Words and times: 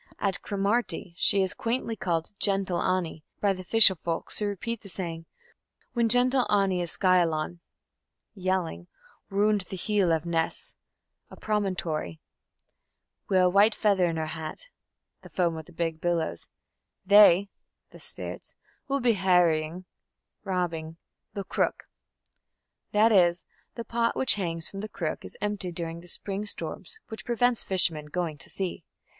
At 0.17 0.41
Cromarty 0.41 1.13
she 1.15 1.43
is 1.43 1.53
quaintly 1.53 1.95
called 1.95 2.31
"Gentle 2.39 2.81
Annie" 2.81 3.23
by 3.39 3.53
the 3.53 3.63
fisher 3.63 3.93
folks, 3.93 4.39
who 4.39 4.47
repeat 4.47 4.81
the 4.81 4.89
saying: 4.89 5.27
"When 5.93 6.09
Gentle 6.09 6.47
Annie 6.51 6.81
is 6.81 6.89
skyawlan 6.97 7.59
(yelling) 8.33 8.87
roond 9.29 9.61
the 9.69 9.77
heel 9.77 10.11
of 10.11 10.25
Ness 10.25 10.73
(a 11.29 11.35
promontory) 11.35 12.19
wi' 13.29 13.37
a 13.37 13.47
white 13.47 13.75
feather 13.75 14.07
on 14.07 14.15
her 14.15 14.25
hat 14.25 14.69
(the 15.21 15.29
foam 15.29 15.55
of 15.55 15.67
big 15.75 16.01
billows) 16.01 16.47
they 17.05 17.49
(the 17.91 17.99
spirits) 17.99 18.55
will 18.87 19.01
be 19.01 19.13
harrying 19.13 19.85
(robbing) 20.43 20.97
the 21.35 21.43
crook" 21.43 21.87
that 22.91 23.11
is, 23.11 23.43
the 23.75 23.85
pot 23.85 24.15
which 24.15 24.33
hangs 24.33 24.67
from 24.67 24.79
the 24.79 24.89
crook 24.89 25.23
is 25.23 25.37
empty 25.41 25.71
during 25.71 25.99
the 26.01 26.07
spring 26.07 26.43
storms, 26.47 26.99
which 27.09 27.23
prevent 27.23 27.59
fishermen 27.59 28.07
going 28.07 28.39
to 28.39 28.49
sea. 28.49 28.83